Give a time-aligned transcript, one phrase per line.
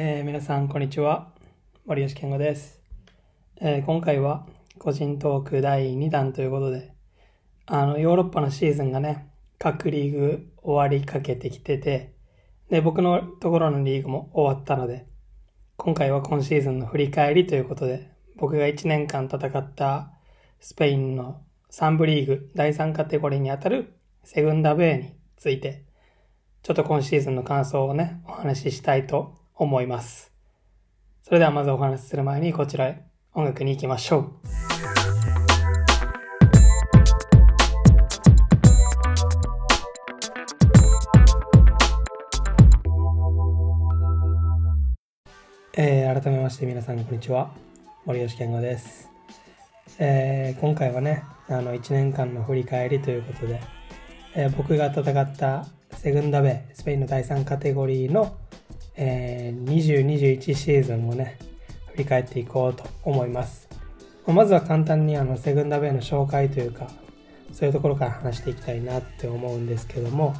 [0.00, 1.32] えー皆さん、こんにちは。
[1.84, 2.80] 森吉健吾です、
[3.60, 4.46] えー今回は
[4.78, 6.92] 個人トーク第2弾ということで、
[7.66, 12.12] あの、ヨーロッパのシーズンがね、各リーグ終わりかけてきてて、
[12.70, 15.08] で、僕のところのリーグも終わったので、
[15.76, 20.12] 今回は今シーズンの振り返りということで、僕が1年間戦った
[20.60, 21.42] スペインの
[21.72, 25.82] 3部リーグ第3カテゴリーにあたるセグンダベーについて、
[26.62, 30.32] ちょっと今シーズンの感想をね、お話ししたいと思います。
[31.22, 33.04] それではまずお話しする前にこちらへ
[33.34, 34.32] 音楽に行きましょう。
[45.76, 47.52] えー改めまして皆さんこんにちは。
[48.04, 49.10] 森吉健吾です。
[49.98, 53.60] えー今回はね、あの1年間の振り返りということで、
[54.34, 55.66] えー僕が戦った
[55.96, 58.36] セグンダベスペインの第3カテゴリーの、
[59.00, 61.38] えー2021シーズンをね
[61.92, 63.68] 振り返っていこうと思います。
[64.26, 66.88] まずは簡単にあのセグンダベイの紹介というか
[67.52, 70.34] そういうところから話していきたいなって思うんですけども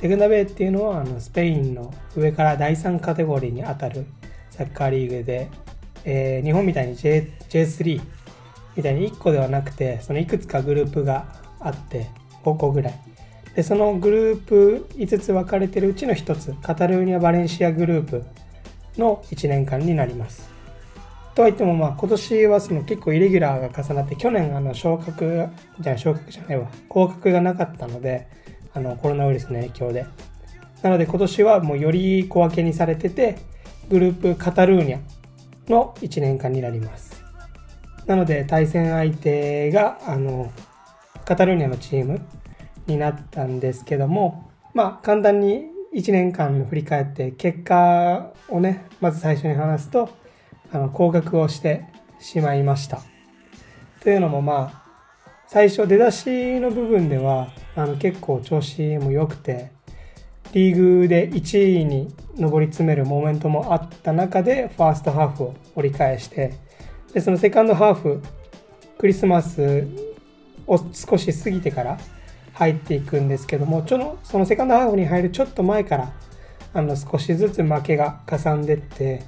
[0.00, 4.06] セグンダベイっていうのはあのスペインの上から第3カテゴリーにあたる
[4.50, 5.50] サッカーリーグで、
[6.04, 8.00] えー日本みたいに J J3
[8.76, 11.26] みたいに1個ではなくてそのいくつかグループが
[11.58, 12.06] あって
[12.44, 13.15] 5個ぐらい。
[13.56, 18.22] でそのグループ5つ分かれてるうちの1つカタルーニャ・バレンシアグループ
[18.98, 20.50] の1年間になります。
[21.34, 25.48] とはいってもまあ今年はその結構イレギュラーが重なって去年あの昇格
[25.80, 26.68] じゃあ昇格じゃないわ。
[26.88, 28.28] 降格がなかったので
[28.74, 30.06] あのコロナウイルスの影響で。
[30.82, 33.38] なので今年はもうより小分けにされてて
[33.88, 35.00] グループカタルーニャ
[35.70, 37.24] の1年間になります。
[38.04, 40.52] なので対戦相手があの
[41.24, 42.20] カタルーニャのチーム
[42.86, 50.10] になったんですけどもまあ簡単に1年間振り返って結果をねまず最初に話すと
[50.72, 51.84] あの降格をして
[52.18, 53.00] しまいました。
[54.00, 54.86] というのもまあ
[55.48, 59.72] 最初出だしの部分ではあの結構調子も良くて
[60.52, 66.54] リーグで1位に上り詰めるモメントもあった中でファーストハーフを折り返して
[67.12, 68.22] でそのセカンドハーフ
[68.98, 69.86] クリスマス
[70.66, 71.98] を少し過ぎてから
[72.56, 76.12] 入っていくんですけどもちょのそのセカンドハーフに入るちょっと前から
[76.72, 79.22] あの少しずつ負けがかさんでって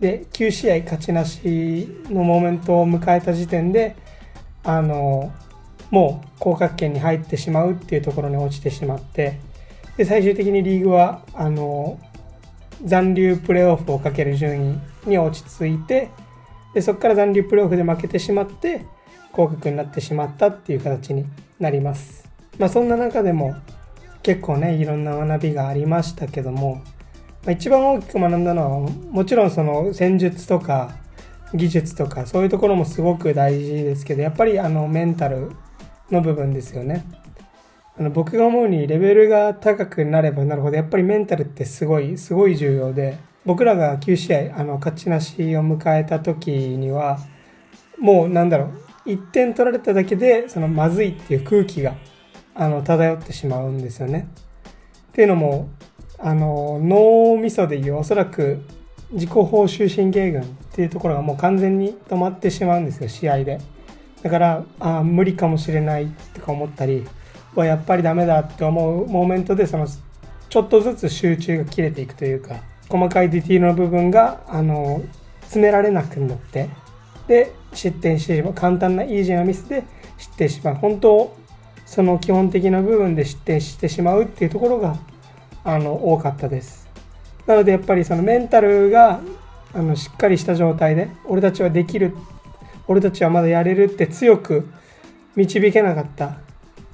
[0.00, 3.96] で9試合勝ちなしのモーメントを迎えた時点で
[4.64, 5.32] あの
[5.90, 9.38] もう降格圏に入ってしまうっていうところに落ちてしまって
[9.96, 11.98] で最終的にリーグはあの
[12.84, 16.10] 残留プレーオフをかける順位に落ち着いて
[16.74, 18.84] でそこから残留プレーオフで負けてしまって
[19.32, 21.24] 降格になってしまったっていう形に
[21.58, 22.31] なります。
[22.62, 23.56] まあそんな中でも
[24.22, 26.76] 結構ねいろんな学びがありましたけども、
[27.44, 30.94] まあ、一番大きく学んだのはもちろんその戦術とか
[31.54, 35.50] 技術とかそういうところもすごく大事ですけどやっぱりあのメンタル
[36.12, 37.04] の部分ですよね。
[37.98, 47.18] あの僕が思うにレベルが高くなればなるほどやっぱりメンタルってすごいすごい重要で僕らが9試合あの勝ちなしを迎えた時には
[47.98, 48.66] もうなんだろ
[49.04, 51.96] う1点取られただけでそのまずいっていう空気が
[52.54, 54.28] あの漂ってしまうんですよね。
[55.10, 55.68] っていうのも
[56.18, 58.62] あの脳みそでいうおそらく
[59.12, 63.60] 自己報酬神経群っていうところがもう完全に止まってしまうんですよ試合で。
[64.22, 67.04] だからあ無理かもしれないとか思ったり
[67.54, 69.86] はやっぱりダメだって思うモーメントでその
[70.48, 72.56] ちょっとずつ集中が切れていくというか
[72.88, 75.02] 細かいディティールの部分があの
[75.42, 76.68] 詰められなくなって
[77.26, 79.84] で失点してしまう簡単なイージーなミスで
[80.18, 81.36] 失点してしまう本当
[81.86, 84.96] その基本的な部分で失点してしまうっていうところが
[85.64, 86.88] あの多かったです。
[87.46, 89.20] なのでやっぱりそのメンタルが
[89.74, 92.14] あのしっかりした状態で俺たちはできる
[92.86, 94.68] 俺たちはまだやれるって強く
[95.34, 96.36] 導けなかった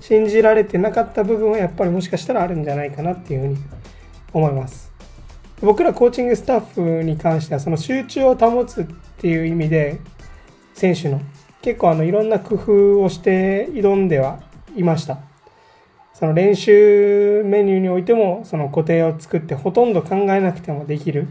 [0.00, 3.56] 信じられてなかった部分はやっぱりもしかしたらあるんじゃないかなっていうふうに
[4.32, 4.92] 思います。
[5.62, 8.84] 僕らコーチングスタッフに関してはその集中を保つっ
[9.18, 9.98] ていう意味で
[10.74, 11.22] 選手の
[11.62, 14.40] 結構あのいろんな工夫をして挑んでは
[14.76, 15.18] いました。
[16.14, 21.28] その練習メニューにおいてもその固定を作ってほとんど考えなくてもできる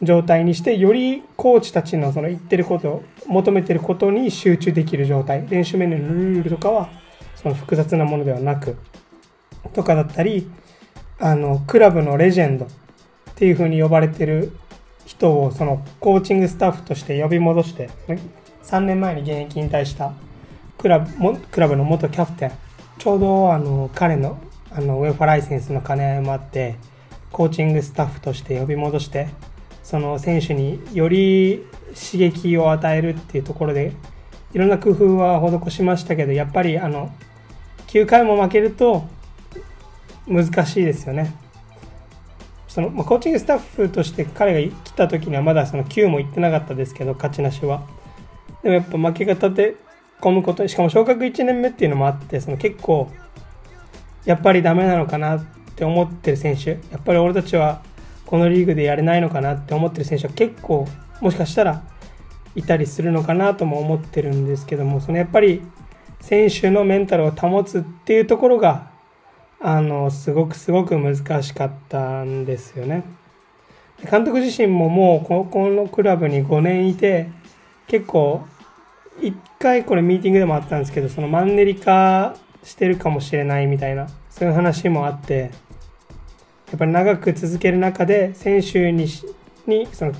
[0.00, 5.46] 状態にしてよりコーチたちのその言ってることを求めてることに集中できる状態。
[5.48, 6.88] 練習メニューのルールとかは
[7.36, 8.76] その複雑なものではなく
[9.74, 10.50] とかだったり
[11.18, 12.68] あのクラブのレジェンドっ
[13.34, 14.52] ていう風に呼ばれてる
[15.04, 17.90] 人をそのコーチングスタッフとして呼び戻して
[18.64, 20.12] 3年前に現役引退した
[20.78, 22.52] クラブもクラブの元キャプテン。
[23.02, 24.38] ちょうどあの彼の
[24.70, 26.76] あのウェファライセンスの兼ね合いもあって
[27.32, 29.28] コーチングスタッフとして呼び戻して
[29.82, 33.92] その選手により刺激を与えるっていうところで
[34.54, 37.12] いろんな工夫は施しましたけどやっぱりあの
[37.88, 39.02] 9回も負けると
[40.28, 41.34] 難しいですよね。
[42.68, 47.82] そのまあ、コーチングスタッフとして彼が来た時にはまだその9も行ってなかったですけど勝ちなしは。
[48.62, 49.74] でもやっぱ負け方で
[50.22, 53.10] 込むことしかも昇格1年目っていうのもあってその結構
[54.24, 57.82] やっぱりダメなのかなって思ってる選手やっぱり俺たちは
[58.24, 60.86] このリーグでやれないのかなって思ってる選手は結構
[61.20, 61.82] もしかしたら
[62.54, 65.62] いたりするのかなとも思ってるんですけどもそのやっぱり
[66.20, 68.90] 選手のメンタルを保つっていうところが
[69.60, 73.04] あのすごくすごく難しかったんですよね。
[74.10, 77.30] 監督自身ももうここのクラブに5年いて
[77.86, 78.44] 結構
[79.20, 85.50] 一回これミーティングでもあったんですけどそのマンネリ化してるかもしれないみたいなそういう話もあって
[86.70, 89.06] やっぱり長く続ける中で選手に
[89.66, 90.12] にその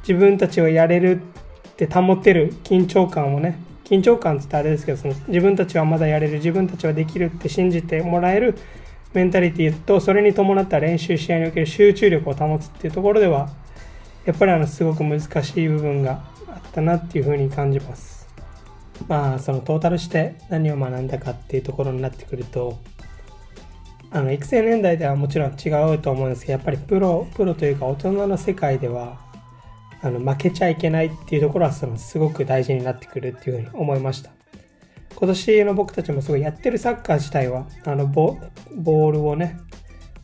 [0.00, 1.20] 自分たちをやれる
[1.68, 8.56] って保てる緊張感をね緊張感って言ったらあれですけどその自分たちはまだやれる自分たちはできるって信じてもらえる
[9.12, 13.50] メンタリティとそれに伴った練習試合における集中力を保つっていうところでは
[14.24, 18.21] やっぱりあのすごく難しい部分があったなっていうふうに感じます。
[19.08, 22.78] まあそのトータルして何を学んだかっていうところになってくると
[24.10, 29.18] あの育成年代ではもちろん違うと思うんですけどやっぱりプロプロというか大人の世界では
[30.02, 34.30] あの負けちゃいけないっていうところはそのすごく大事になってくるっていうふうに思いました。
[35.14, 38.38] 今年の僕たちもすごいやってるサッカー自体はあのボ
[38.74, 39.60] ボールをね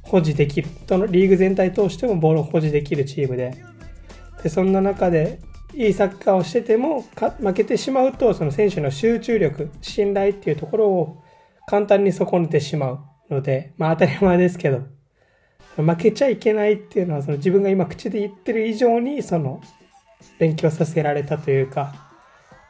[0.03, 3.63] 保持できるとのリーグ全体通してもボールを保持できるチームで
[4.43, 5.39] でそんな中で
[5.75, 7.05] いいサッカーをしてても
[7.41, 11.23] 負けてしまうとその選手の集中力信頼っていうところを
[11.67, 14.83] 簡単に損ねてしまうのでまあ当たり前ですけど
[15.77, 19.61] 負けちゃいけないっていうのはその自分が今口で言ってる以上にその
[20.39, 22.11] 勉強させられたというか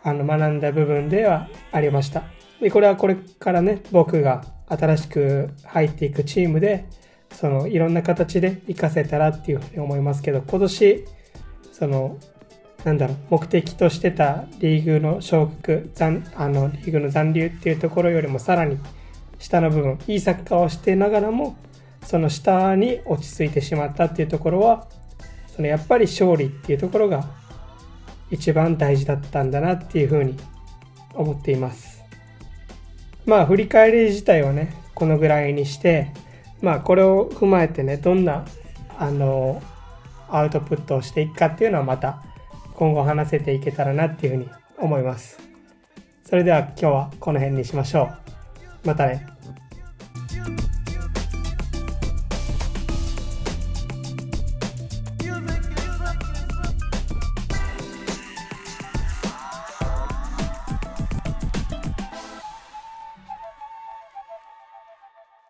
[0.03, 2.25] あの学んだ部分ではありました。
[2.61, 6.87] でこれはこれからね僕が新しく入っていくチームで
[7.33, 11.05] そのいろんな形で活かせたらっていうふうに思いますけど今年
[11.73, 12.19] その
[12.85, 18.79] なんだろう目的としてたリーグの昇格残あのリーグの残留っていうところよりもさらに
[19.39, 21.57] 下の部分いいサッカーをしてながらも
[22.05, 24.89] その下に落ち着いてしまったっていうところは
[25.55, 27.29] そのやっぱり勝利っていうところが
[28.31, 30.37] 一番大事だったんだなっていうふうに
[31.15, 32.05] 思っています。
[33.27, 36.13] まあ振り返り自体はねこのぐらいにして
[36.63, 38.47] まあこれを踏まえてねどんな
[38.97, 39.63] あの
[40.29, 42.23] アウトプットをしていくかっていうのはまた
[42.79, 44.49] 今後話せていけたらなっていうふうに
[44.79, 45.41] 思います。
[46.25, 48.05] それでは今日はこの辺にしましょ
[48.85, 48.87] う。
[48.87, 49.38] またね。